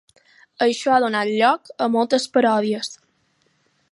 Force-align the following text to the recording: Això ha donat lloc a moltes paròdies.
Això 0.65 0.93
ha 0.93 1.01
donat 1.03 1.31
lloc 1.33 1.69
a 1.87 1.91
moltes 1.97 2.27
paròdies. 2.39 2.93